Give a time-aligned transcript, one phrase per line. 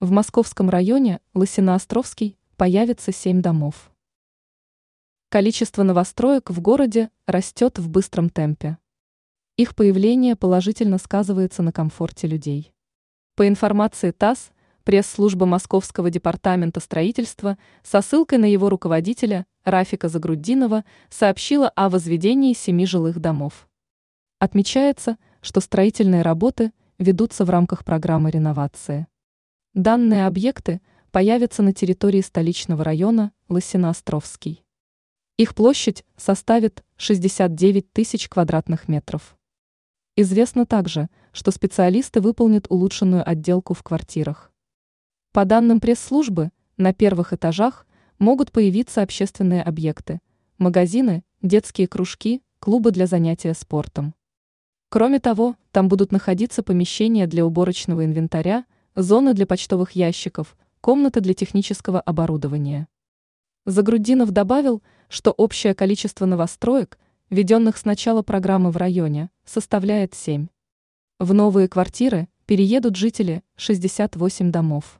[0.00, 3.92] В московском районе Лосино-Островский появится семь домов.
[5.28, 8.78] Количество новостроек в городе растет в быстром темпе.
[9.58, 12.72] Их появление положительно сказывается на комфорте людей.
[13.36, 14.52] По информации ТАСС,
[14.84, 22.86] пресс-служба Московского департамента строительства со ссылкой на его руководителя Рафика Загруддинова сообщила о возведении семи
[22.86, 23.68] жилых домов.
[24.38, 29.06] Отмечается, что строительные работы ведутся в рамках программы реновации.
[29.74, 30.80] Данные объекты
[31.12, 34.64] появятся на территории столичного района Лосино-Островский.
[35.36, 39.38] Их площадь составит 69 тысяч квадратных метров.
[40.16, 44.52] Известно также, что специалисты выполнят улучшенную отделку в квартирах.
[45.32, 47.86] По данным пресс-службы, на первых этажах
[48.18, 50.20] могут появиться общественные объекты,
[50.58, 54.14] магазины, детские кружки, клубы для занятия спортом.
[54.88, 61.34] Кроме того, там будут находиться помещения для уборочного инвентаря, зоны для почтовых ящиков, комнаты для
[61.34, 62.88] технического оборудования.
[63.66, 70.48] Загруддинов добавил, что общее количество новостроек, введенных с начала программы в районе, составляет 7.
[71.18, 74.99] В новые квартиры переедут жители 68 домов.